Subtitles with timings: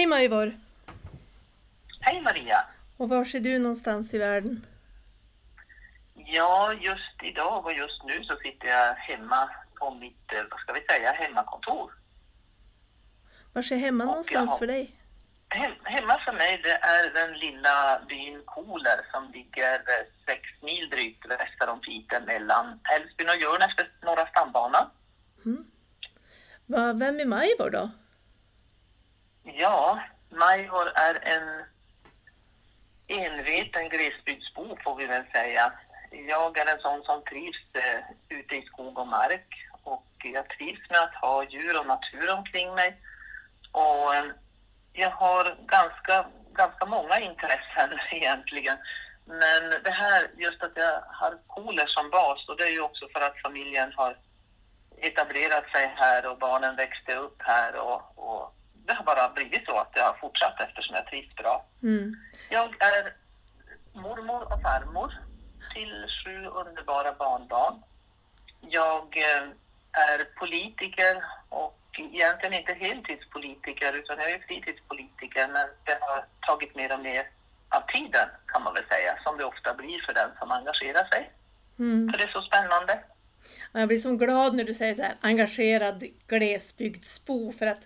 [0.00, 0.52] Hej Majvor!
[2.00, 2.64] Hej Maria!
[2.96, 4.66] Och var är du någonstans i världen?
[6.14, 10.72] Ja, just idag och just nu så sitter jag hemma på mitt, eh, vad ska
[10.72, 11.92] vi säga, hemmakontor.
[13.52, 14.90] Var är hemma Och någonstans har- för dig?
[15.48, 20.90] Hem, hemma för mig det är den lilla byn Koler som ligger eh, sex mil
[20.90, 24.90] drygt väster om Piteå mellan Älvsbyn och Jörn efter Norra stambanan.
[26.66, 27.90] Va, vem är Majvor då?
[29.54, 30.00] Ja,
[30.30, 31.64] Majvor är en
[33.06, 35.72] enveten glesbygdsbo får vi väl säga.
[36.28, 40.90] Jag är en sån som trivs eh, ute i skog och mark och jag trivs
[40.90, 43.00] med att ha djur och natur omkring mig.
[43.72, 44.24] Och eh,
[44.92, 48.78] jag har ganska, ganska många intressen egentligen.
[49.24, 53.08] Men det här, just att jag har koler som bas och det är ju också
[53.12, 54.16] för att familjen har
[55.00, 58.54] etablerat sig här och barnen växte upp här och, och
[58.90, 61.66] det har bara blivit så att jag har fortsatt eftersom jag trivs bra.
[61.82, 62.16] Mm.
[62.50, 63.14] Jag är
[63.92, 65.10] mormor och farmor
[65.74, 67.82] till sju underbara barnbarn.
[68.60, 69.44] Jag eh,
[69.92, 76.92] är politiker och egentligen inte heltidspolitiker utan jag är fritidspolitiker men det har tagit mer
[76.92, 77.24] och mer
[77.68, 81.30] av tiden kan man väl säga som det ofta blir för den som engagerar sig.
[81.78, 82.10] Mm.
[82.10, 82.98] För det är så spännande.
[83.72, 87.84] Ja, Jag blir så glad när du säger så här, engagerad glesbygdsbo för att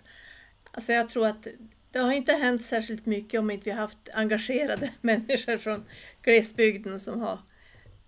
[0.75, 1.47] alltså jag tror att
[1.91, 5.87] det har inte hänt särskilt mycket om inte vi har haft engagerade människor från
[6.21, 7.39] glesbygden som har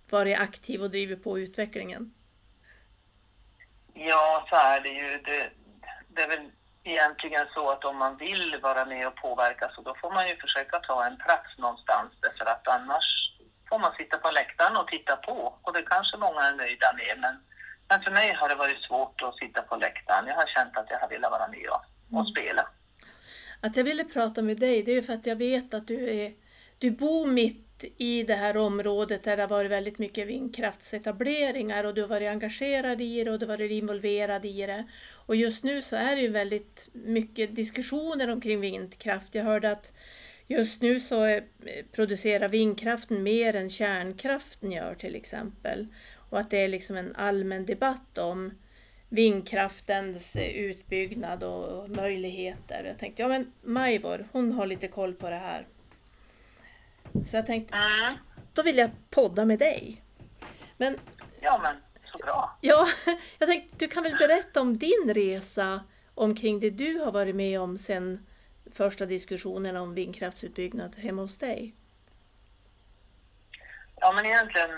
[0.09, 2.13] varit aktiva och drivit på utvecklingen.
[3.93, 5.21] Ja, så är det ju.
[5.25, 5.49] Det,
[6.07, 6.51] det är väl
[6.83, 10.35] egentligen så att om man vill vara med och påverka så då får man ju
[10.35, 13.33] försöka ta en plats någonstans därför att annars
[13.69, 17.17] får man sitta på läktaren och titta på och det kanske många är nöjda med
[17.19, 17.35] men,
[17.89, 20.27] men för mig har det varit svårt att sitta på läktaren.
[20.27, 22.67] Jag har känt att jag har velat vara med och, och spela.
[23.61, 26.09] Att jag ville prata med dig det är ju för att jag vet att du,
[26.09, 26.33] är,
[26.77, 31.93] du bor mitt i det här området där det har varit väldigt mycket vindkraftsetableringar och
[31.93, 34.87] du har varit engagerad i det och du har varit involverad i det.
[35.09, 39.35] Och just nu så är det ju väldigt mycket diskussioner omkring vindkraft.
[39.35, 39.93] Jag hörde att
[40.47, 41.41] just nu så
[41.91, 45.87] producerar vindkraften mer än kärnkraften gör till exempel.
[46.29, 48.51] Och att det är liksom en allmän debatt om
[49.09, 52.83] vindkraftens utbyggnad och möjligheter.
[52.83, 55.67] Jag tänkte, ja men Majvor, hon har lite koll på det här.
[57.27, 58.13] Så jag tänkte, Mm.
[58.53, 60.01] då vill jag podda med dig.
[60.77, 60.97] Men
[61.41, 61.75] Ja, men
[62.11, 62.57] så bra.
[62.61, 62.87] ja,
[63.39, 65.83] jag tänkte, du kan väl berätta om din resa
[66.15, 68.25] omkring det du har varit med om sedan
[68.71, 71.73] första diskussionen om vindkraftsutbyggnad hemma hos dig.
[73.99, 74.69] Ja, men egentligen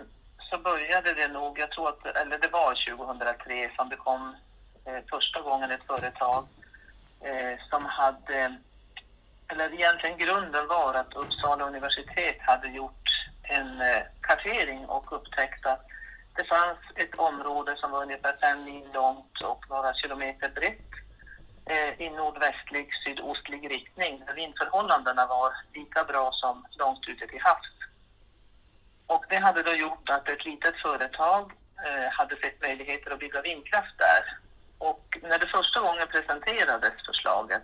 [0.50, 4.36] så började det nog, jag tror att, eller det var 2003 som det kom
[4.86, 6.48] eh, första gången ett företag
[7.22, 8.58] eh, som hade,
[9.48, 13.10] eller egentligen grunden var att Uppsala universitet hade gjort
[13.44, 15.86] en eh, kartering och upptäckt att
[16.36, 20.92] det fanns ett område som var ungefär fem mil långt och några kilometer brett
[21.66, 27.79] eh, i nordvästlig, sydostlig riktning där vindförhållandena var lika bra som långt ute till havs.
[29.14, 31.52] Och det hade då gjort att ett litet företag
[31.86, 34.24] eh, hade sett möjligheter att bygga vindkraft där.
[34.78, 37.64] Och när det första gången presenterades förslaget,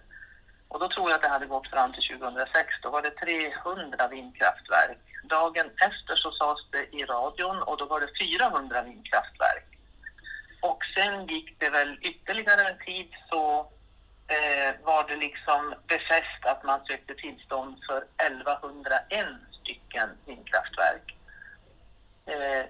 [0.68, 4.08] och då tror jag att det hade gått fram till 2006, då var det 300
[4.08, 4.98] vindkraftverk.
[5.24, 9.68] Dagen efter så sades det i radion och då var det 400 vindkraftverk.
[10.62, 13.60] Och sen gick det väl ytterligare en tid så
[14.28, 19.28] eh, var det liksom befäst att man sökte tillstånd för 1101
[19.62, 21.15] stycken vindkraftverk
[22.26, 22.66] eh,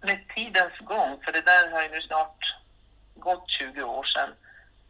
[0.00, 2.38] med tidens gång, för det där har ju nu snart
[3.14, 4.34] gått 20 år sedan,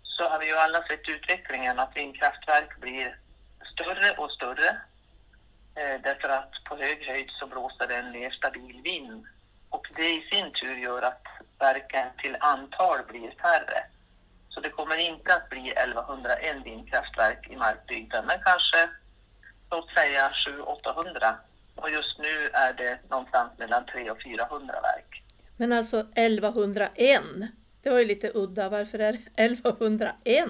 [0.03, 3.19] så har vi ju alla sett utvecklingen att vindkraftverk blir
[3.72, 4.69] större och större.
[5.75, 9.26] Eh, därför att på hög höjd så blåser det en mer stabil vind.
[9.70, 11.26] Och det i sin tur gör att
[11.59, 13.84] verken till antal blir färre.
[14.48, 18.89] Så det kommer inte att bli 1101 vindkraftverk i markbygden, men kanske
[19.71, 21.34] låt säga 700-800.
[21.83, 25.22] Och just nu är det någonstans mellan 300 och 400 verk.
[25.57, 27.22] Men alltså 1101,
[27.83, 28.69] det var ju lite udda.
[28.69, 30.48] Varför är det 1101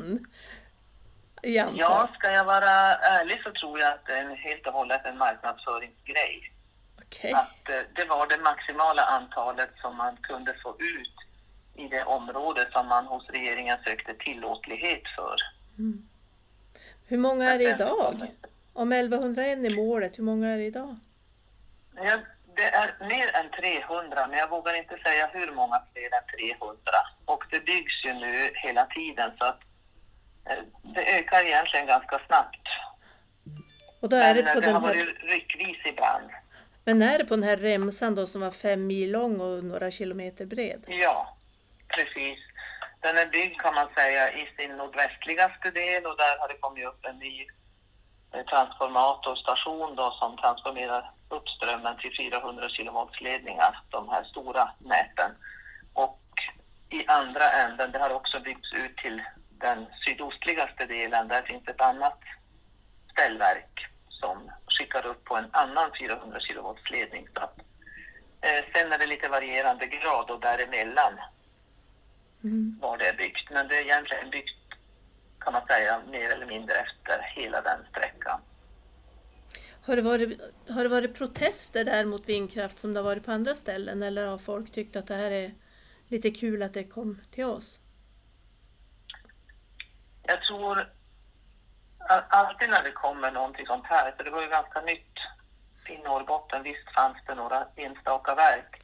[1.42, 1.78] i antal?
[1.78, 5.18] Ja, ska jag vara ärlig så tror jag att det är helt och hållet en
[5.18, 6.52] marknadsföringsgrej.
[7.02, 7.32] Okej.
[7.32, 11.16] Att eh, det var det maximala antalet som man kunde få ut
[11.74, 15.36] i det område som man hos regeringen sökte tillåtlighet för.
[17.06, 18.26] Hur många är det idag?
[18.72, 20.96] Om 1101 är målet, hur många är det idag?
[22.02, 22.18] Ja,
[22.56, 26.76] det är mer än 300, men jag vågar inte säga hur många fler än 300.
[27.24, 29.60] Och det byggs ju nu hela tiden så att
[30.50, 32.66] eh, det ökar egentligen ganska snabbt.
[34.00, 36.30] Och då är Men det på det den har här, varit ryckvis ibland.
[36.84, 39.90] men är det på den här remsan då som var fem mil lång och några
[39.90, 40.84] kilometer bred?
[40.86, 41.36] Ja,
[41.88, 42.38] precis.
[43.00, 46.86] Den är byggd kan man säga i sin nordvästligaste del och där har det kommit
[46.86, 47.46] upp en ny
[48.34, 55.30] eh, transformatorstation då som transformerar upp strömmen till 400 kilovoltsledningar, de här stora näten.
[55.92, 56.20] Och
[56.90, 61.80] i andra änden, det har också byggts ut till den sydostligaste delen, där finns ett
[61.80, 62.18] annat
[63.12, 67.28] ställverk som skickar upp på en annan 400 kilovoltsledning.
[68.40, 71.18] Eh, sen är det lite varierande grad och däremellan
[72.44, 72.78] Mm.
[72.80, 73.50] var det är byggt.
[73.50, 74.54] Men det är egentligen byggt
[75.40, 78.40] kan man säga mer eller mindre efter hela den sträckan.
[79.88, 83.32] Har det, varit, har det varit protester där mot vindkraft som det har varit på
[83.32, 85.54] andra ställen eller har folk tyckt att det här är
[86.08, 87.78] lite kul att det kom till oss?
[90.22, 90.92] Jag tror
[92.28, 95.16] alltid när det kommer någonting sånt här, för det var ju ganska nytt
[95.88, 98.82] i Norrbotten, visst fanns det några enstaka verk.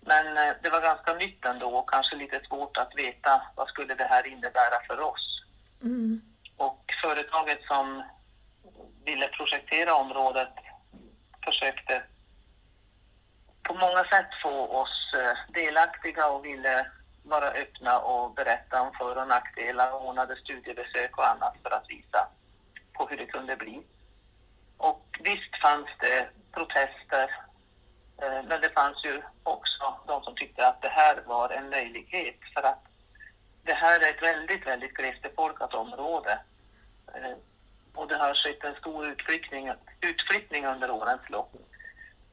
[0.00, 3.94] Men eh, det var ganska nytt ändå och kanske lite svårt att veta vad skulle
[3.94, 5.44] det här innebära för oss.
[5.82, 6.20] Mm.
[6.56, 8.02] Och företaget som
[9.06, 10.54] ville projektera området
[11.44, 12.02] försökte
[13.62, 16.86] på många sätt få oss eh, delaktiga och ville
[17.22, 21.90] vara öppna och berätta om för och nackdelar och ordnade studiebesök och annat för att
[21.90, 22.28] visa
[22.92, 23.82] på hur det kunde bli.
[24.76, 27.30] Och visst fanns det protester,
[28.22, 32.38] eh, men det fanns ju också de som tyckte att det här var en möjlighet
[32.54, 32.84] för att
[33.62, 36.38] det här är ett väldigt, väldigt glesbefolkat område.
[37.14, 37.36] Eh,
[37.96, 41.52] och det har skett en stor utflyttning, utflyttning under årens lopp.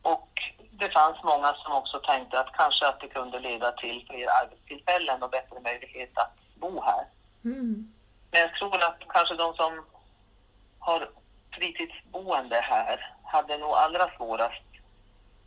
[0.02, 0.30] Och
[0.72, 5.24] det fanns många som också tänkte att kanske att det kunde leda till fler arbetstillfällen
[5.24, 7.06] och bättre möjlighet att bo här.
[7.44, 7.94] Mm.
[8.32, 9.86] Men jag tror att kanske de som
[10.80, 11.10] har
[11.52, 14.64] fritidsboende här hade nog allra svårast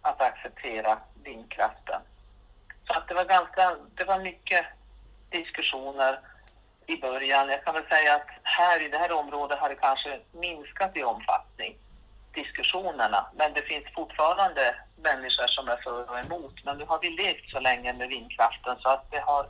[0.03, 2.01] att acceptera vindkraften.
[2.87, 4.67] Så att det var ganska, det var mycket
[5.31, 6.21] diskussioner
[6.87, 7.49] i början.
[7.49, 11.03] Jag kan väl säga att här i det här området har det kanske minskat i
[11.03, 11.77] omfattning,
[12.35, 13.27] diskussionerna.
[13.37, 16.65] Men det finns fortfarande människor som är för och emot.
[16.65, 19.49] Men nu har vi levt så länge med vindkraften så att det har,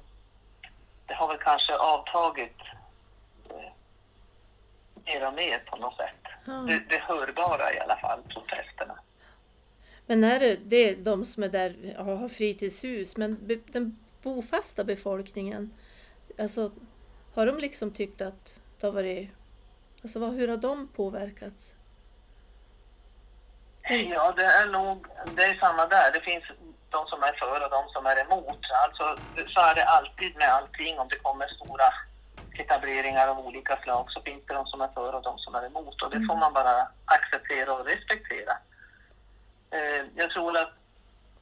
[1.06, 2.60] det har väl kanske avtagit
[3.50, 3.72] eh,
[5.04, 6.22] mer och mer på något sätt.
[6.44, 6.52] Ja.
[6.52, 8.98] Det, det hörbara i alla fall, protesterna.
[10.06, 14.84] Men är det, det är de som är där och har fritidshus, men den bofasta
[14.84, 15.70] befolkningen,
[16.38, 16.70] alltså
[17.36, 19.30] har de liksom tyckt att det har varit,
[20.02, 21.72] alltså vad, hur har de påverkats?
[23.82, 25.06] Tänk- Ja, det är nog
[25.36, 26.12] det är samma där.
[26.12, 26.44] Det finns
[26.90, 28.58] de som är för och de som är emot.
[28.84, 29.16] Alltså,
[29.54, 30.98] så är det alltid med allting.
[30.98, 31.84] Om det kommer stora
[32.58, 35.66] etableringar av olika slag så finns det de som är för och de som är
[35.66, 36.02] emot.
[36.02, 38.52] Och det får man bara acceptera och respektera.
[39.70, 40.72] Eh, Jag tror att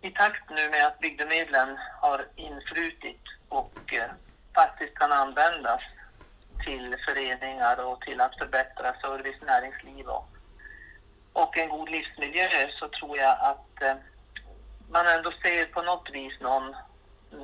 [0.00, 4.10] i takt nu med att bygdemedlen har infrutit och eh,
[4.54, 5.80] faktiskt kan användas
[6.64, 10.28] till föreningar och till att förbättra service, näringsliv och
[11.34, 12.48] och en god livsmiljö
[12.78, 13.96] så tror jag att eh,
[14.90, 16.76] man ändå ser på något vis någon,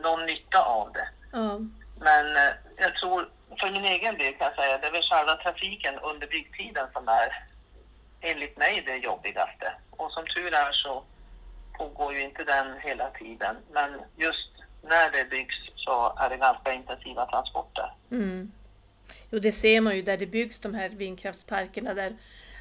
[0.03, 1.09] någon nytta av det.
[1.33, 1.59] Ja,
[2.01, 3.31] Men eh, jag tror,
[3.61, 7.08] för min egen del kan jag säga, det är väl själva trafiken under byggtiden som
[7.08, 7.44] är
[8.20, 9.73] enligt mig det jobbigaste.
[9.91, 11.05] Och som tur är så
[11.73, 13.56] pågår ju inte den hela tiden.
[13.73, 17.93] Men just när det byggs så är det ganska intensiva transporter.
[18.10, 18.53] mm.
[19.31, 22.17] Jo, det ser man ju där det byggs de här vindkraftsparkerna där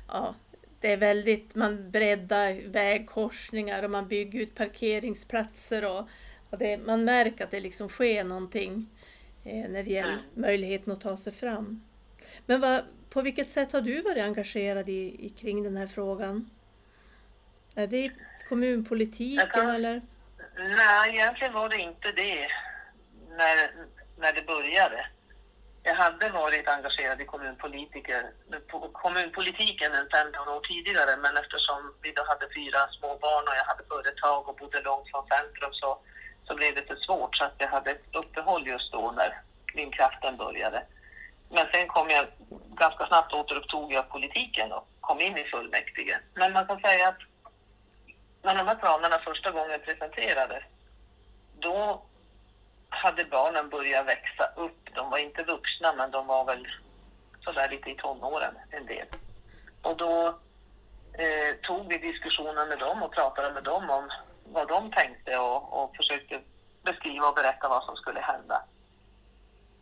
[0.08, 0.36] ja,
[0.80, 6.08] det är väldigt, man breddar vägkorsningar och man bygger ut parkeringsplatser och,
[6.50, 8.88] och det, man märker att det liksom sker någonting
[9.44, 10.22] eh, när det gäller Mm.
[10.34, 11.84] möjligheten att ta sig fram.
[12.46, 16.50] Men vad, på vilket sätt har du varit engagerad i, i kring den här frågan?
[17.76, 18.12] Är det i
[18.50, 20.02] kommunpolitiken kan- eller?
[20.60, 22.48] Nej, egentligen var det inte det
[23.38, 23.72] när,
[24.18, 25.06] när det började.
[25.84, 28.32] Jag hade varit engagerad i kommunpolitiker,
[28.92, 33.64] kommunpolitiken en 15 år tidigare men eftersom vi då hade fyra små barn och jag
[33.64, 35.98] hade företag och bodde långt från centrum så,
[36.48, 39.42] så blev det för svårt så att jag hade ett uppehåll just då när
[39.74, 40.84] vindkraften började.
[41.50, 42.28] Men sen kom jag
[42.76, 46.18] ganska snabbt återupptog jag politiken och kom in i fullmäktige.
[46.34, 47.29] Men man kan säga att
[48.42, 50.64] när de här planerna första gången presenterades,
[51.60, 52.02] då
[52.90, 54.96] hade barnen börjat växa upp.
[54.96, 56.68] De var inte vuxna, men de var väl
[57.40, 59.08] sådär lite i tonåren, en del.
[59.82, 60.28] Och då
[61.14, 64.10] eh, tog vi diskussionen med dem och pratade med dem om
[64.46, 66.42] vad de tänkte och, och försökte
[66.84, 68.64] beskriva och berätta vad som skulle hända.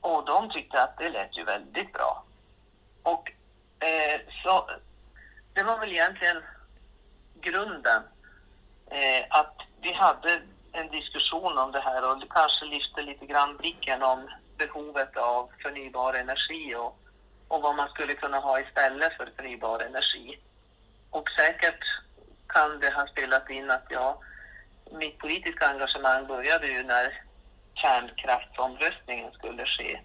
[0.02, 2.24] Och de tyckte att det lät ju väldigt bra.
[3.04, 3.32] Och
[3.80, 4.70] eh, så
[5.54, 6.44] det var väl egentligen
[7.42, 8.04] grunden.
[8.90, 10.42] Eh, att vi hade
[10.72, 16.14] en diskussion om det här och kanske lyfte lite grann blicken om behovet av förnybar
[16.14, 17.00] energi och,
[17.48, 20.40] och vad man skulle kunna ha istället för förnybar energi.
[21.10, 21.84] Och säkert
[22.48, 24.18] kan det ha spelat in att jag,
[24.92, 27.22] mitt politiska engagemang började ju när
[27.74, 30.00] kärnkraftsomröstningen skulle ske.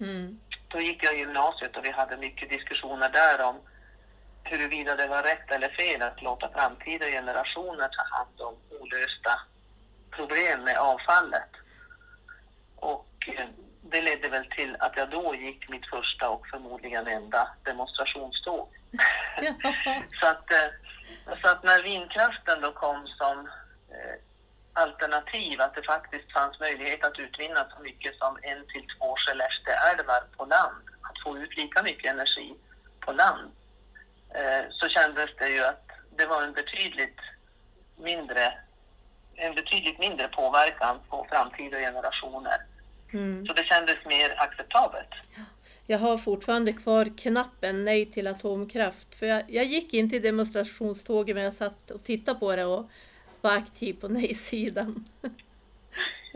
[0.00, 0.40] Mm.
[0.68, 3.60] Då gick jag i gymnasiet och vi hade mycket diskussioner där om
[4.50, 9.40] huruvida det var rätt eller fel att låta framtida generationer ta hand om olösta
[10.10, 11.50] problem med avfallet.
[12.76, 13.46] Och eh,
[13.90, 18.68] det ledde väl till att jag då gick mitt första och förmodligen enda demonstrationståg.
[20.20, 20.70] så, att, eh,
[21.42, 23.38] så att när vindkraften då kom som
[23.90, 24.16] eh,
[24.72, 30.22] alternativ, att det faktiskt fanns möjlighet att utvinna så mycket som en till två Skellefteälvar
[30.36, 32.54] på land, att få ut lika mycket energi
[33.00, 33.52] på land,
[34.70, 37.20] så kändes det ju att det var en betydligt
[37.96, 38.52] mindre
[39.36, 42.60] en betydligt mindre påverkan på framtida generationer.
[43.12, 43.46] Mm.
[43.46, 45.14] Så det kändes mer acceptabelt.
[45.86, 49.14] Jag har fortfarande kvar knappen nej till atomkraft.
[49.14, 52.90] För jag, jag gick in till demonstrationståget men jag satt och tittade på det och
[53.40, 55.04] var aktiv på nej-sidan.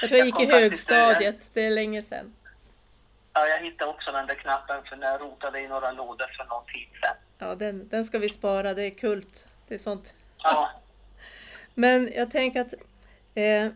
[0.00, 2.34] jag tror jag gick i högstadiet, det är länge sedan.
[3.32, 6.44] Ja, jag hittade också den där knappen för när jag rotade i några lådor för
[6.44, 7.16] någon tid sedan.
[7.38, 9.46] Ja, den, den ska vi spara, det är kult.
[9.68, 10.14] Det är sånt.
[10.42, 10.70] Ja,
[11.74, 12.74] Men jag tänker att
[13.34, 13.68] eh,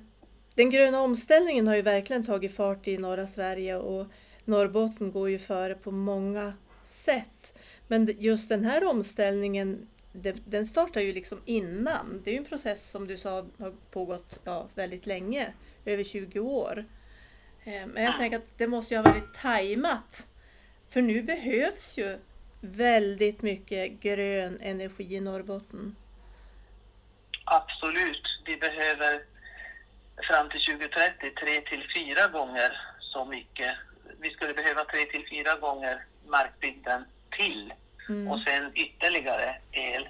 [0.55, 4.07] den gröna omställningen har ju verkligen tagit fart i norra Sverige och
[4.45, 6.53] Norrbotten går ju före på många
[6.85, 7.59] sätt.
[7.89, 9.89] Men just den här omställningen
[10.47, 12.21] den startar ju liksom innan.
[12.25, 15.53] Det är ju en process som du sa har pågått ja, väldigt länge,
[15.85, 16.85] över 20 år.
[17.65, 20.27] Eh, Men jag tänker att det måste ju ha varit tajmat.
[20.89, 22.19] För nu behövs ju
[22.61, 25.97] väldigt mycket grön energi i Norrbotten.
[27.45, 28.23] absolut.
[28.47, 29.23] Vi behöver
[30.29, 33.77] fram till 2030 tre till fyra gånger så mycket.
[34.21, 37.73] Vi skulle behöva tre till fyra gånger markbygden till
[38.09, 38.29] Mm.
[38.29, 40.09] och sen ytterligare el.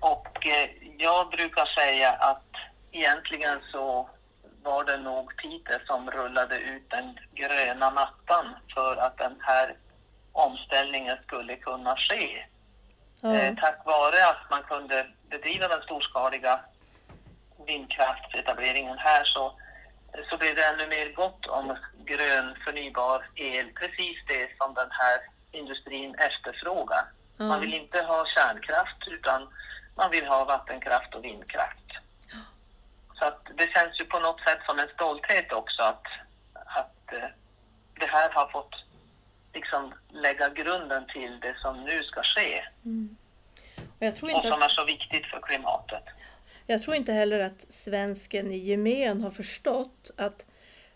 [0.00, 2.46] Och eh, jag brukar säga att
[2.92, 4.08] egentligen så
[4.62, 9.76] var det nog Peter som rullade ut den gröna mattan för att den här
[10.32, 12.44] omställningen skulle kunna ske.
[13.22, 16.60] Eh, tack vare att man kunde bedriva den storskaliga
[17.66, 19.52] vindkraftsetableringen här så,
[20.30, 23.72] så blev det ännu mer gott om grön förnybar el.
[23.72, 25.20] Precis det som den här
[25.52, 27.04] industrin efterfrågar.
[27.36, 27.44] Ja.
[27.44, 29.48] Man vill inte ha kärnkraft utan
[29.96, 31.78] man vill ha vattenkraft och vindkraft.
[33.14, 36.06] Så att det känns ju på något sätt som en stolthet också att,
[36.52, 37.28] att eh,
[37.94, 38.74] det här har fått
[39.54, 43.16] liksom lägga grunden till det som nu ska ske Mm.
[43.78, 46.04] Och jag, tror och inte som att, är så viktigt för klimatet.
[46.66, 50.46] jag tror inte heller att svensken i gemen har förstått att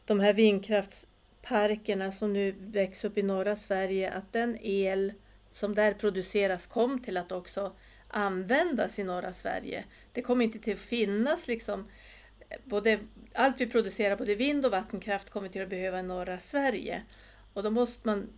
[0.04, 5.12] de här vindkraftsparkerna som nu växer upp i norra Sverige, att den el
[5.52, 7.72] som där produceras kom till att också
[8.08, 9.84] användas i norra Sverige.
[10.12, 11.88] Det kommer inte till att finnas liksom
[12.64, 12.98] både,
[13.34, 17.02] allt vi producerar, både vind och vattenkraft, kommer till att behöva i norra Sverige.
[17.56, 18.28] Och då måste man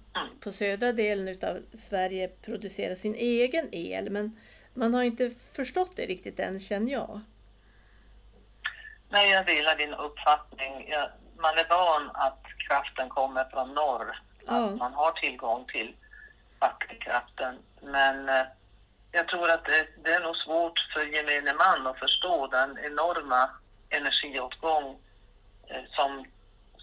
[0.41, 4.11] på södra delen utav Sverige producera sin egen el.
[4.11, 4.41] Men
[4.75, 7.21] man har inte förstått det riktigt än, känner jag.
[9.09, 10.95] Nej, jag delar din uppfattning.
[11.37, 14.23] Man är van att kraften kommer från norr.
[14.47, 14.65] Ja.
[14.65, 15.97] Att man har tillgång till
[16.59, 17.59] vattenkraften.
[17.83, 18.47] Men eh,
[19.13, 23.51] jag tror att det, det är nog svårt för gemene man att förstå den enorma
[23.89, 24.99] energiåtgång
[25.67, 26.27] eh, som,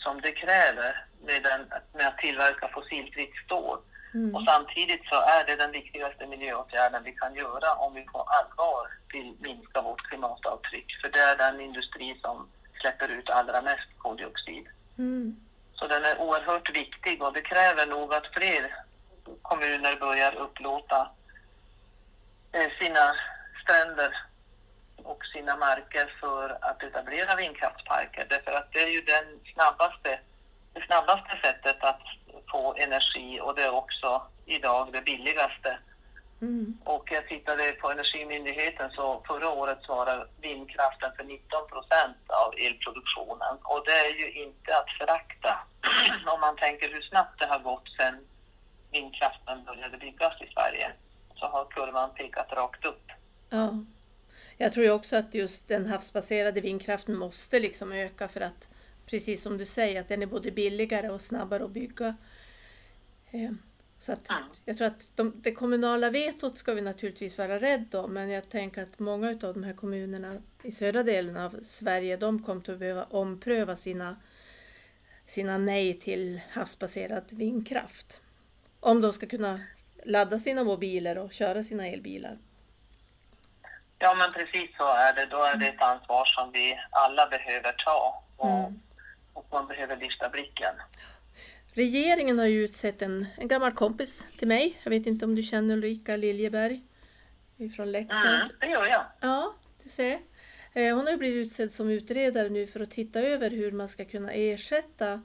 [0.06, 0.92] som det kräver
[1.28, 1.62] med, den,
[1.94, 3.80] med att tillverka fossilfritt stål.
[4.14, 4.36] Mm.
[4.36, 8.84] Och samtidigt så är det den viktigaste miljöåtgärden vi kan göra om vi på allvar
[9.14, 10.90] vill minska vårt klimatavtryck.
[11.02, 12.50] För det är den industri som
[12.82, 14.66] släpper ut allra mest koldioxid.
[14.98, 15.36] Mm.
[15.74, 18.76] Så den är oerhört viktig och det kräver nog att fler
[19.42, 21.10] kommuner börjar upplåta
[22.52, 23.16] eh, sina
[23.64, 24.12] stränder
[25.04, 28.26] och sina marker för att etablera vindkraftsparker.
[28.30, 30.20] Därför att det är ju den snabbaste,
[30.74, 32.02] det snabbaste sättet att
[32.52, 35.78] få energi och det är också idag det billigaste.
[36.42, 36.78] Mm.
[36.84, 43.56] Och jag tittade på Energimyndigheten så förra året svarade vindkraften för 19 procent av elproduktionen.
[43.64, 45.60] Och det är ju inte att förakta
[46.34, 48.28] om man tänker hur snabbt det har gått sedan
[48.92, 50.92] vindkraften började byggas i Sverige.
[51.36, 53.12] Så har kurvan pekat rakt upp.
[53.50, 53.70] Ja.
[54.58, 58.68] Jag tror ju också att just den havsbaserade vindkraften måste liksom öka för att,
[59.06, 62.16] precis som du säger, att den är både billigare och snabbare att bygga.
[63.32, 63.52] Eh,
[64.00, 64.30] Så att
[64.66, 68.50] jag tror att de, det kommunala vetot ska vi naturligtvis vara rädda om men jag
[68.50, 72.80] tänker att många av de här kommunerna i södra delen av Sverige de kommer att
[72.80, 74.16] behöva ompröva sina,
[75.26, 78.22] sina nej till havsbaserad vindkraft.
[78.80, 79.62] Om de ska kunna
[80.04, 82.38] ladda sina mobiler och köra sina elbilar.
[84.00, 85.26] Ja, men precis så är det.
[85.26, 88.80] Då är det ett ansvar som vi alla behöver ta och, Mm.
[89.34, 90.74] och man behöver lyfta blicken.
[91.74, 94.80] Regeringen har ju utsett en, en gammal kompis till mig.
[94.84, 96.82] Jag vet inte om du känner Ulrika Liljeberg
[97.76, 98.26] från Leksand.
[98.28, 99.04] Mm, det gör jag.
[99.20, 100.20] Ja, du ser.
[100.74, 103.90] Eh, Hon har ju blivit utsedd som utredare nu för att titta över hur man
[103.90, 105.22] ska kunna ersätta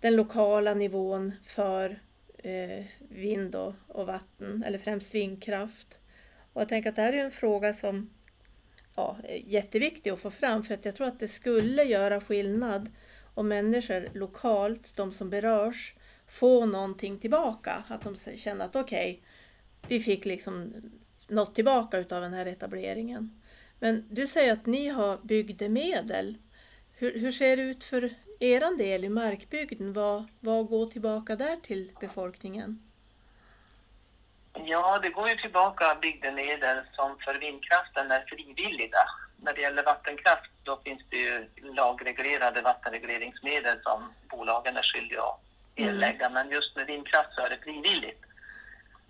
[0.00, 2.00] den lokala nivån för
[2.38, 5.98] eh, vind och, och vatten, eller främst vindkraft.
[6.52, 8.10] Och jag tänker att det här är en fråga som
[8.96, 12.90] ja, är jätteviktig att få fram för att jag tror att det skulle göra skillnad
[13.34, 15.94] om människor lokalt, de som berörs,
[16.26, 17.84] får någonting tillbaka.
[17.88, 19.22] Att de känner att okej,
[19.88, 20.72] vi fick liksom
[21.28, 23.40] något tillbaka utav den här etableringen.
[23.78, 26.38] Men du säger att ni har bygdemedel.
[26.92, 29.92] Hur, hur ser det ut för er del i markbygden?
[29.92, 32.91] Vad, vad går tillbaka där till befolkningen?
[34.54, 38.98] Ja, det går ju tillbaka bygdemedel som för vindkraften är frivilliga.
[39.36, 45.40] När det gäller vattenkraft då finns det ju lagreglerade vattenregleringsmedel som bolagen är skyldiga att
[45.76, 46.28] erlägga.
[46.28, 48.22] Men just med vindkraft så är det frivilligt.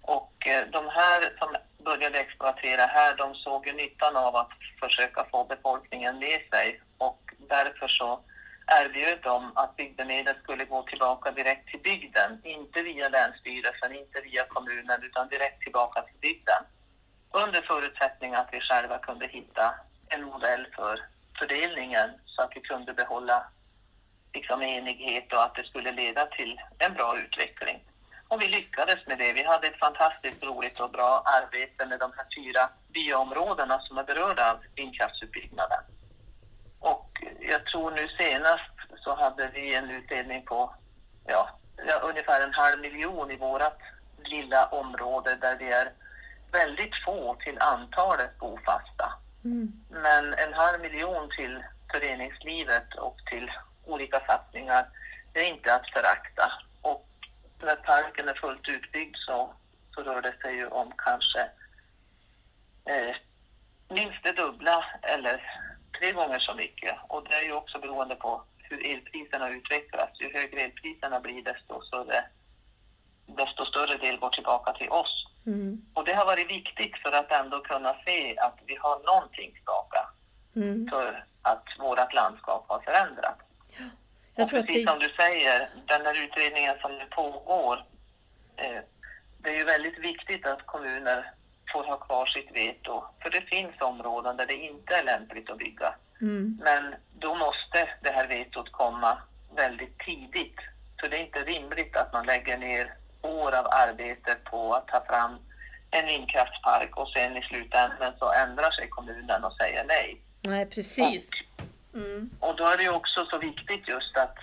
[0.02, 5.24] Och eh, de här som började exploatera här, de såg ju nyttan av att försöka
[5.30, 8.20] få befolkningen med sig och därför så
[8.66, 14.44] erbjöd dem att bygdemedel skulle gå tillbaka direkt till bygden, inte via Länsstyrelsen, inte via
[14.44, 16.62] kommunen, utan direkt tillbaka till bygden.
[17.30, 19.74] Under förutsättning att vi själva kunde hitta
[20.08, 21.04] en modell för
[21.38, 23.46] fördelningen så att vi kunde behålla
[24.32, 27.84] liksom, enighet och att det skulle leda till en bra utveckling.
[28.28, 29.32] Och vi lyckades med det.
[29.32, 34.04] Vi hade ett fantastiskt roligt och bra arbete med de här fyra byområdena som är
[34.04, 35.82] berörda av vindkraftsutbyggnaden.
[37.48, 40.74] Jag tror nu senast så hade vi en utdelning på
[41.26, 41.48] ja,
[41.86, 43.62] ja, ungefär en halv miljon i vårt
[44.24, 45.92] lilla område där vi är
[46.52, 49.12] väldigt få till antalet bofasta.
[49.44, 49.72] Mm.
[49.90, 53.50] Men en halv miljon till föreningslivet och till
[53.84, 54.88] olika satsningar,
[55.32, 56.52] det är inte att förakta.
[56.82, 57.08] Och
[57.62, 59.54] när parken är fullt utbyggd så,
[59.94, 61.40] så rör det sig ju om kanske
[62.84, 63.16] eh,
[63.88, 65.42] minst det dubbla eller
[66.02, 66.94] tre gånger så mycket.
[67.08, 70.10] Och det är ju också beroende på hur elpriserna utvecklas.
[70.20, 72.24] Ju högre elpriserna blir desto större,
[73.26, 75.26] desto större del går tillbaka till oss.
[75.46, 75.82] Mm.
[75.94, 80.08] Och det har varit viktigt för att ändå kunna se att vi har någonting tillbaka
[80.56, 80.88] Mm.
[80.90, 83.40] för att vårt landskap har förändrats.
[84.34, 87.84] Jag och tror att precis som det, du säger, den här utredningen som nu pågår,
[88.56, 88.80] eh,
[89.38, 91.32] det är ju väldigt viktigt att kommuner
[91.72, 93.04] får ha kvar sitt veto.
[93.22, 95.94] För det finns områden där det inte är lämpligt att bygga.
[96.20, 96.60] mm.
[96.64, 99.18] Men då måste det här vetot komma
[99.56, 100.60] väldigt tidigt.
[101.00, 105.04] För det är inte rimligt att man lägger ner år av arbete på att ta
[105.04, 105.38] fram
[105.90, 110.20] en vindkraftspark och sen i slutändan så ändrar sig kommunen och säger nej.
[110.46, 111.30] Nej, precis.
[111.94, 112.30] Mm.
[112.40, 114.36] Och då är det också så viktigt just att,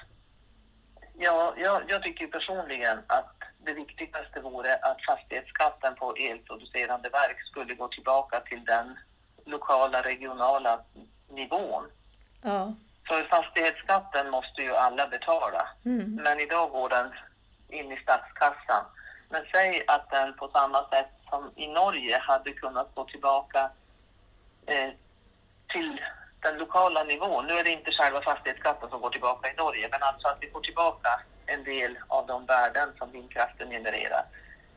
[1.17, 3.38] ja, jag, jag tycker personligen att
[3.69, 8.99] det viktigaste vore att fastighetsskatten på elproducerande verk skulle gå tillbaka till den
[9.45, 10.79] lokala, regionala
[11.29, 11.83] nivån.
[12.41, 12.73] Ja.
[13.07, 16.15] För fastighetsskatten måste ju alla betala, Mm.
[16.23, 17.13] men idag går den
[17.69, 18.83] in i statskassan.
[19.29, 23.69] Men säg att den på samma sätt som i Norge hade kunnat gå tillbaka
[24.65, 24.89] eh,
[25.73, 26.01] till
[26.39, 27.47] den lokala nivån.
[27.47, 30.51] Nu är det inte själva fastighetsskatten som går tillbaka i Norge, men alltså att vi
[30.51, 31.21] får tillbaka
[31.53, 34.25] en del av de värden som vindkraften genererar.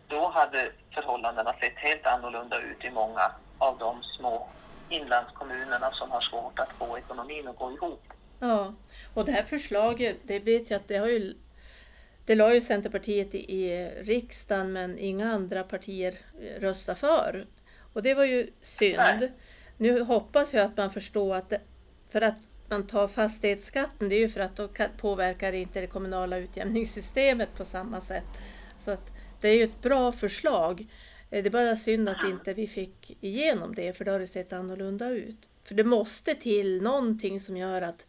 [0.07, 4.49] Då hade förhållandena sett helt annorlunda ut i många av de små
[4.89, 8.03] inlandskommunerna som har svårt att få ekonomin att gå ihop.
[8.41, 8.75] Ja,
[9.15, 11.35] och det här förslaget, det vet jag att det har ju
[12.27, 17.47] det la ju Centerpartiet i, i riksdagen men inga andra partier eh, röstade för.
[17.93, 18.97] Och det var ju synd.
[18.99, 19.33] Nej.
[19.77, 21.61] Nu hoppas jag att man förstår att det,
[22.13, 22.37] för att
[22.73, 27.49] man tar fastighetsskatten det är ju för att då påverkar det inte det kommunala utjämningssystemet
[27.57, 28.25] på samma sätt.
[28.79, 30.87] Så att det är ju ett bra förslag.
[31.31, 34.27] Eh, det är bara synd att inte vi fick igenom det för då har det
[34.27, 35.49] sett annorlunda ut.
[35.65, 38.07] För det måste till någonting som gör att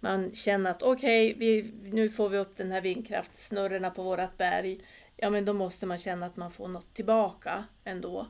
[0.00, 4.80] man känner att okej, okay, nu får vi upp den här vindkraftsnurrorna på vårat berg.
[5.16, 8.26] Ja, men då måste man känna att man får något tillbaka ändå.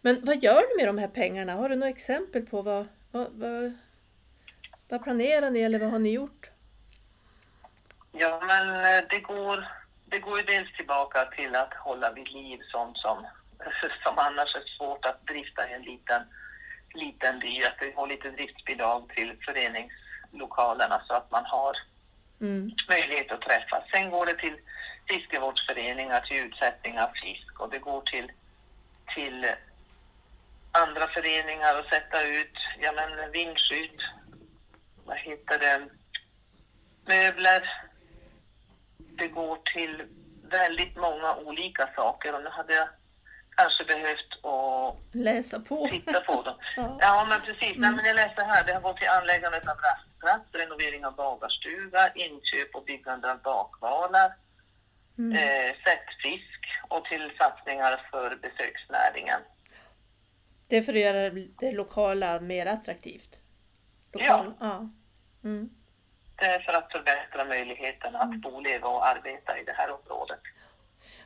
[0.00, 1.52] Men vad gör du med de här pengarna?
[1.52, 3.72] Har du några exempel på vad, vad, vad,
[4.88, 6.50] vad planerar ni eller vad har ni gjort?
[8.12, 9.68] Ja, men eh, det går
[10.06, 13.26] det går ju dels tillbaka till att hålla vid liv sånt som,
[14.04, 16.22] som annars är svårt att drifta i en liten,
[16.94, 17.64] liten by.
[17.64, 21.76] Att det går lite driftsbidrag till föreningslokalerna så att man har
[22.40, 22.70] Mm.
[22.88, 23.84] möjlighet att träffas.
[23.92, 24.56] Sen går det till
[25.08, 28.32] fiskevårdsföreningar, till utsättning av fisk och det går till,
[29.14, 29.46] till
[30.72, 34.02] andra föreningar att sätta ut ja, men vindskydd,
[35.04, 35.88] vad heter det,
[37.06, 37.70] möbler.
[38.98, 40.02] Det går till
[40.50, 42.88] väldigt många olika saker och nu hade jag
[43.56, 45.88] kanske behövt att Läsa på.
[45.90, 46.54] titta på dem.
[46.76, 46.98] Ja.
[47.00, 47.76] Ja, men precis.
[47.76, 48.64] Nej, men jag läste här.
[48.64, 54.34] Det har gått till anläggandet av rastplats, renovering av bagarstuga, inköp och byggande av bakvalar,
[55.18, 55.32] Mm.
[55.36, 59.40] eh, sättfisk och till satsningar för besöksnäringen.
[60.68, 63.40] Det är för att göra det lokala mer attraktivt.
[64.14, 64.88] Lokal, ja.
[65.44, 65.70] Mm.
[66.36, 70.40] Det är för att förbättra möjligheten att bo, leva och arbeta i det här området.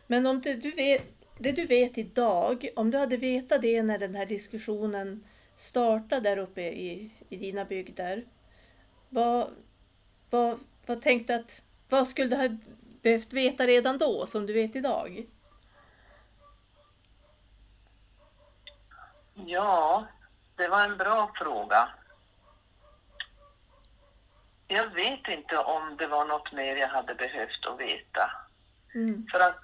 [0.07, 1.03] Men om det du, vet,
[1.39, 5.25] det du vet idag, om du hade vetat det när den här diskussionen
[5.57, 8.25] startade där uppe i, i dina bygder.
[9.09, 9.51] Vad,
[10.31, 12.59] vad, vad tänkte att, vad skulle du ha
[13.03, 15.27] behövt veta redan då som du vet idag?
[19.35, 20.07] Ja,
[20.57, 21.89] det var en bra fråga.
[24.69, 28.31] Jag vet inte om det var något mer jag hade behövt att veta.
[28.95, 29.27] Mm.
[29.33, 29.61] För att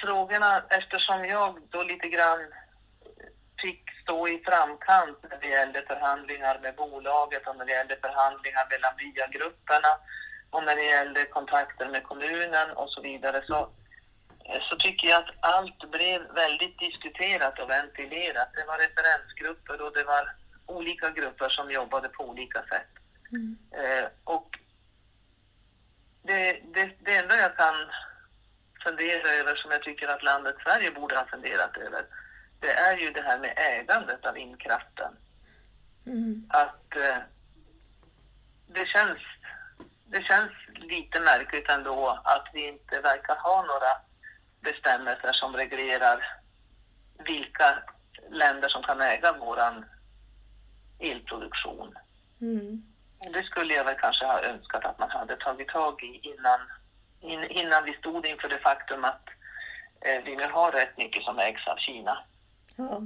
[0.00, 2.52] frågorna, eftersom jag då lite grann
[3.62, 8.66] fick stå i framkant när det gällde förhandlingar med bolaget och när det gällde förhandlingar
[8.70, 9.92] mellan byagrupperna
[10.50, 13.68] och när det gällde kontakter med kommunen och så vidare så,
[14.70, 18.48] så tycker jag att allt blev väldigt diskuterat och ventilerat.
[18.54, 20.34] Det var referensgrupper och det var
[20.66, 22.99] olika grupper som jobbade på olika sätt.
[23.32, 23.58] Mm.
[23.70, 24.58] Eh, och
[26.22, 27.74] det, det, det enda jag kan
[28.84, 32.04] fundera över som jag tycker att landet Sverige borde ha funderat över
[32.60, 35.12] det är ju det här med ägandet av vindkraften.
[36.06, 36.46] Mm.
[36.48, 37.18] Att eh,
[38.66, 39.18] det, känns,
[40.04, 43.92] det känns lite märkligt ändå att vi inte verkar ha några
[44.60, 46.40] bestämmelser som reglerar
[47.24, 47.82] vilka
[48.30, 49.84] länder som kan äga våran
[50.98, 51.98] elproduktion.
[52.40, 52.82] Mm.
[53.20, 56.60] Det skulle jag väl kanske ha önskat att man hade tagit tag i innan,
[57.20, 59.28] in, innan vi stod inför det faktum att
[60.00, 62.24] eh, vi nu har rätt mycket som ägs av Kina.
[62.76, 63.02] Ja.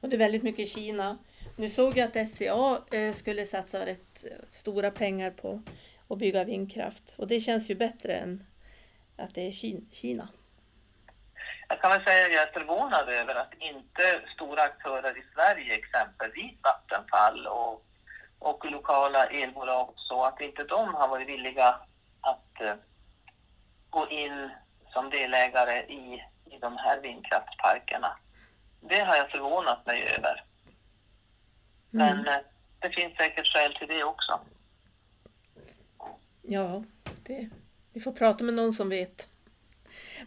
[0.00, 1.18] Och det är väldigt mycket Kina.
[1.56, 5.62] Nu såg jag att SCA eh, skulle satsa rätt stora pengar på
[6.08, 7.14] att bygga vindkraft.
[7.16, 8.46] Och det känns ju bättre än
[9.16, 10.28] att det är Ki- Kina.
[11.68, 15.74] Jag kan väl säga att jag är förvånad över att inte stora aktörer i Sverige,
[15.74, 17.84] exempelvis Vattenfall och,
[18.44, 21.68] och lokala elbolag, så att inte de har varit villiga
[22.20, 22.74] att eh,
[23.90, 24.50] gå in
[24.92, 28.16] som delägare i, i de här vindkraftsparkerna.
[28.80, 30.44] Det har jag förvånat mig över.
[31.90, 32.42] Men Mm.
[32.78, 34.40] det finns säkert skäl till det också.
[36.42, 36.84] Ja,
[37.22, 37.48] det,
[37.92, 39.28] vi får prata med någon som vet.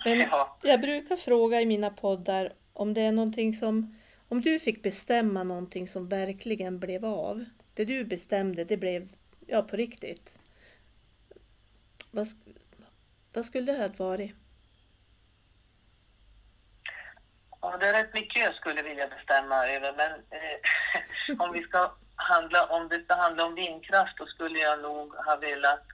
[0.06, 0.58] Men Ja.
[0.63, 3.99] jag brukar fråga i mina poddar om det är någonting som,
[4.30, 7.45] om du fick bestämma någonting som verkligen blev av.
[7.78, 9.08] Det du bestämde, det blev,
[9.48, 10.38] ja på riktigt.
[12.12, 12.28] Vad,
[13.34, 14.36] vad skulle det ha varit?
[17.62, 21.96] Ja, det är rätt mycket jag skulle vilja bestämma över, men eh, om, vi ska
[22.16, 25.86] handla, om det ska handla om vindkraft, då skulle jag nog ha velat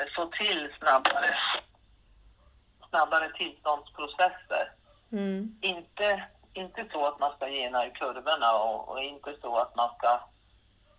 [0.00, 1.36] eh, få till snabbare,
[2.88, 4.72] snabbare tillståndsprocesser.
[5.12, 5.58] Mm.
[5.62, 9.94] Inte, inte så att man ska gena i kurvorna och, och inte så att man
[9.98, 10.20] ska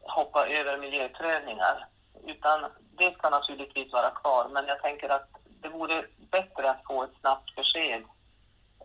[0.08, 1.88] hoppa över miljöprövningar,
[2.28, 4.50] utan det ska naturligtvis vara kvar.
[4.50, 5.30] Men jag tänker att
[5.62, 8.04] det vore bättre att få ett snabbt besked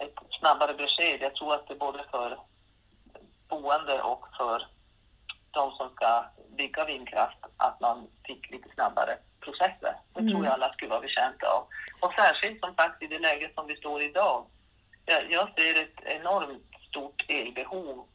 [0.01, 1.19] ett snabbare besked.
[1.23, 2.39] Jag tror att det både för
[3.49, 4.67] boende och för
[5.51, 6.25] de som ska
[6.57, 9.97] bygga vindkraft att man fick lite snabbare processer.
[10.15, 10.33] Det Mm.
[10.33, 11.67] tror jag alla skulle vara betjänta av.
[12.01, 14.47] Och särskilt som sagt i det läget som vi står idag.
[15.05, 18.07] Jag, jag ser ett enormt stort elbehov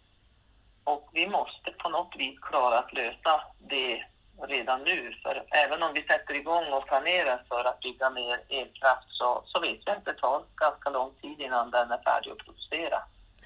[0.92, 4.06] och vi måste på något vis klara att lösa det
[4.48, 5.14] redan nu.
[5.24, 9.60] För även om vi sätter igång och planerar för att bygga mer elkraft så, så
[9.60, 13.00] vet vi att det tar ganska lång tid innan den är färdig att producera.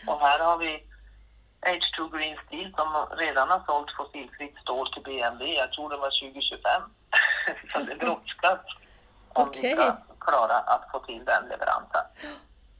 [0.08, 0.84] Och här har vi
[1.62, 5.58] H2 Green Steel som redan har sålt fossilfritt stål till BMW.
[5.58, 6.82] Jag tror det var 2025.
[7.72, 8.60] så det brådskar
[9.34, 9.62] om Okej.
[9.62, 12.06] vi ska klara att få till den leveransen.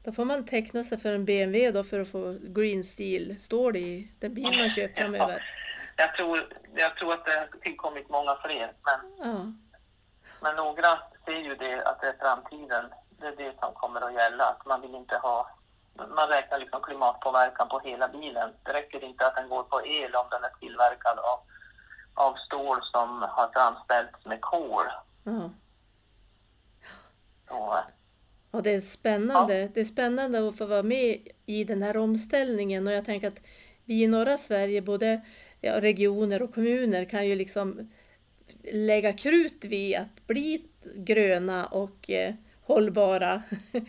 [0.04, 3.76] Då får man teckna sig för en BMW då för att få green steel stål
[3.76, 5.44] i den bil man köper framöver.
[5.96, 9.52] Jag tror, jag tror att det har tillkommit många fler, men Ja.
[10.40, 12.84] Men några ser ju det att det är framtiden
[13.22, 14.44] det är det som kommer att gälla.
[14.44, 15.50] Att man vill inte ha...
[15.94, 18.52] Man räknar liksom klimatpåverkan på hela bilen.
[18.62, 21.40] Det räcker inte att den går på el om den är tillverkad av,
[22.14, 24.86] av stål som har framställts med kol.
[25.24, 25.50] Ja.
[27.48, 27.78] Så,
[28.52, 29.70] Och det är spännande.
[29.74, 33.42] Det är spännande att få vara med i den här omställningen och jag tänker att
[33.84, 35.20] vi i norra Sverige, både
[35.60, 37.90] ja, regioner och kommuner, kan ju liksom
[38.72, 40.62] lägga krut vid att bli
[40.94, 43.42] gröna och eh, hållbara.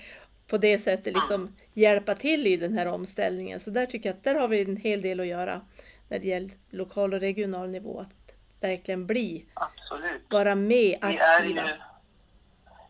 [0.47, 3.59] På det sättet liksom hjälpa till i den här omställningen.
[3.59, 5.61] Så där tycker jag att där har vi en hel del att göra
[6.09, 7.99] när det gäller lokal och regional nivå.
[7.99, 10.21] Att verkligen bli, absolut.
[10.29, 11.61] vara med Vi är aktiva.
[11.61, 11.75] ju,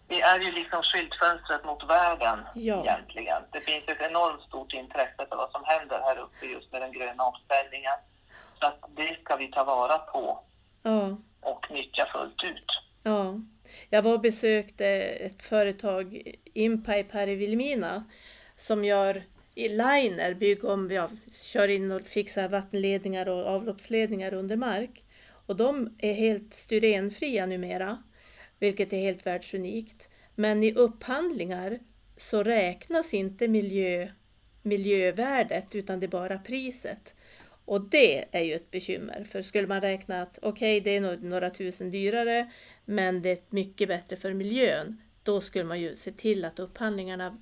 [0.08, 2.82] vi är ju liksom skyltfönstret mot världen Ja.
[2.84, 3.42] egentligen.
[3.52, 6.92] Det finns ett enormt stort intresse för vad som händer här uppe just med den
[6.92, 7.94] gröna omställningen.
[8.60, 10.44] Så att det ska vi ta vara på
[10.84, 11.18] Ja.
[11.42, 12.66] och nyttja fullt ut.
[13.04, 13.40] Ja,
[13.90, 16.22] jag var och besökte ett företag,
[16.54, 18.04] Inpipe här i Vilhelmina,
[18.58, 19.24] som gör
[19.56, 21.10] i liner, bygg om, ja,
[21.54, 25.04] kör in och fixar vattenledningar och avloppsledningar under mark.
[25.46, 28.04] Och de är helt styrenfria numera,
[28.64, 30.10] vilket är helt världsunikt.
[30.36, 31.80] Men i upphandlingar
[32.18, 34.08] så räknas inte miljö,
[34.62, 37.16] miljövärdet utan det är bara priset.
[37.66, 41.50] Och det är ju ett bekymmer, för skulle man räkna att okej, det är några
[41.50, 42.52] tusen dyrare,
[42.86, 47.38] men det är mycket bättre för miljön, då skulle man ju se till att upphandlingarna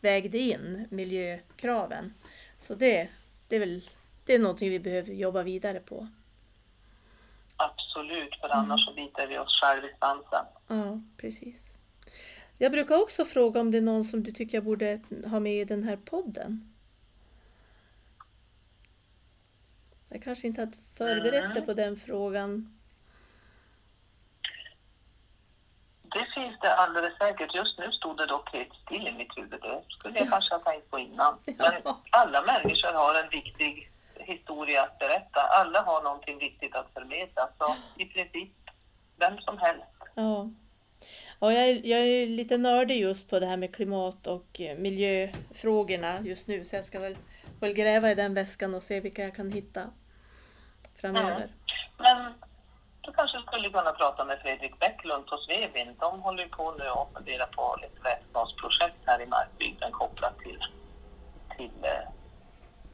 [0.00, 2.14] vägde in miljökraven.
[2.60, 3.08] Så det,
[3.48, 3.82] det är väl
[4.24, 6.08] det är någonting vi behöver jobba vidare på.
[7.70, 10.44] Absolut, för annars så biter vi oss själva i svansen.
[10.68, 11.68] Ja, precis.
[12.58, 15.52] Jag brukar också fråga om det är någon som du tycker jag borde ha med
[15.54, 16.74] i den här podden.
[20.08, 21.66] Jag kanske inte hade förberett dig Mm.
[21.66, 22.78] på den frågan.
[26.02, 27.54] Det finns det alldeles säkert.
[27.54, 29.60] Just nu stod det dock helt still i mitt huvud.
[29.62, 31.38] Det skulle jag kanske ha tänkt på innan.
[31.46, 32.00] Men Ja.
[32.10, 33.90] alla människor har en viktig
[34.22, 35.40] historia att berätta.
[35.40, 37.48] Alla har någonting viktigt att förmedla.
[37.58, 38.52] Så i princip
[39.16, 39.86] vem som helst.
[40.14, 40.48] Ja.
[41.40, 44.78] Ja, jag, är, jag är lite nördig just på det här med klimat och eh,
[44.78, 46.64] miljöfrågorna just nu.
[46.64, 47.16] Så jag ska väl,
[47.60, 49.90] väl gräva i den väskan och se vilka jag kan hitta
[51.00, 51.48] framöver.
[51.98, 52.34] Men
[53.00, 55.96] du kanske skulle kunna prata med Fredrik Bäcklund på Svebin.
[56.00, 60.58] De håller på nu och funderar på ett vätgasprojekt här i Markbygden kopplat till,
[61.56, 61.84] till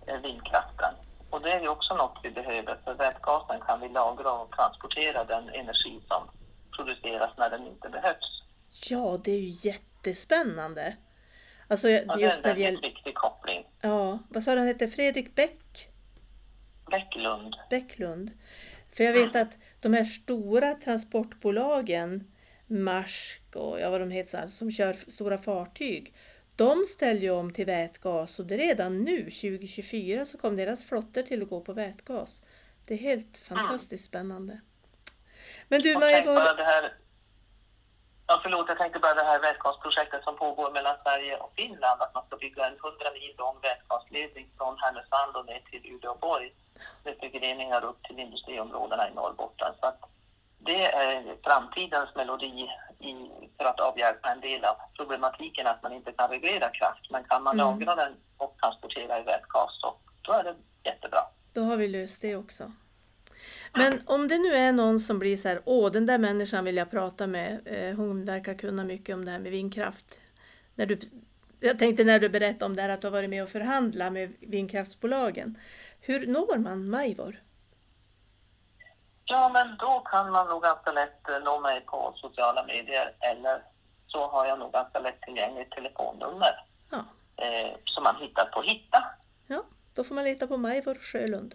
[0.07, 0.95] eh, vindkraften.
[1.31, 5.25] Och det är ju också något vi behöver för vätgasen kan vi lagra och transportera
[5.25, 6.31] den energi som
[6.77, 8.43] produceras när den inte behövs.
[8.91, 10.97] Ja, det är ju jättespännande.
[11.69, 12.81] Alltså jag- Och det är en just väldigt gäller...
[12.81, 13.64] viktig koppling.
[13.81, 14.88] Ja, vad sa du han hette?
[14.88, 15.88] Fredrik Bäck?
[16.91, 17.57] Bäcklund.
[17.71, 18.31] Bäcklund.
[18.97, 22.33] För jag vet att de här stora transportbolagen,
[22.67, 26.14] Maersk och ja, vad de heter, som kör stora fartyg,
[26.59, 30.85] de ställer ju om till vätgas och det är redan nu, 2024, så kommer deras
[30.85, 32.42] flottor till att gå på vätgas.
[32.87, 34.61] Det är helt fantastiskt spännande.
[35.68, 36.92] Men du, Maja, det här...
[38.27, 42.03] Ja, förlåt, jag tänkte bara det här vätgasprojektet som pågår mellan Sverige och Finland.
[42.03, 46.53] Att man ska bygga en 100 mil lång vätgasledning från Härnösand och ner till Uleåborg.
[47.05, 49.73] Med förgreningar upp till industriområdena i Norrbotten.
[49.81, 50.01] Så att
[50.59, 52.68] det är framtidens melodi
[53.56, 57.11] för att avhjälpa en del av problematiken att man inte kan reglera kraft.
[57.11, 57.66] Men kan man Mm.
[57.66, 61.20] lagra den och transportera i vätgas så då är det jättebra.
[61.52, 62.72] Då har vi löst det också.
[63.74, 66.76] Men om det nu är någon som blir så här, åh den där människan vill
[66.76, 70.20] jag prata med, eh, hon verkar kunna mycket om det här med vindkraft.
[70.74, 71.00] När du,
[71.61, 74.12] jag tänkte när du berättade om det här att du har varit med och förhandlat
[74.12, 75.58] med vindkraftsbolagen.
[76.00, 77.42] Hur når man Majvor?
[79.31, 83.62] Ja, men då kan man nog ganska lätt eh, nå mig på sociala medier eller
[84.07, 87.05] så har jag nog ganska lättillgängligt telefonnummer Ja,
[87.37, 89.05] eh, som man hittar på Hitta.
[89.47, 89.62] ja,
[89.95, 91.55] då får man leta på Majvor Sjölund.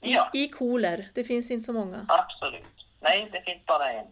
[0.00, 0.30] I, Ja.
[0.32, 2.06] I Koler, det finns inte så många.
[2.08, 2.64] Absolut.
[3.00, 4.06] Nej, det finns bara en.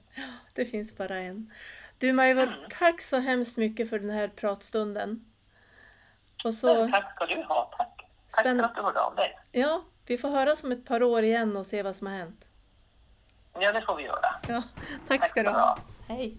[0.55, 1.53] Det finns bara en.
[1.99, 2.55] Du Majvor, Mm.
[2.79, 5.33] tack så hemskt mycket för den här pratstunden.
[6.45, 6.75] Och så...
[6.75, 7.75] Men Tack ska du ha.
[7.79, 8.09] Tack.
[8.31, 9.39] Tack Spänn- för att du hörde av dig.
[9.53, 12.49] Ja, vi får höras om ett par år igen och se vad som har hänt.
[13.59, 14.35] Ja, det får vi göra.
[14.49, 14.63] Ja,
[15.09, 15.77] tack ska du ha.
[16.09, 16.37] Hej!